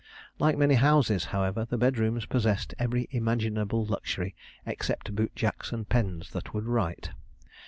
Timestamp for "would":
6.55-6.65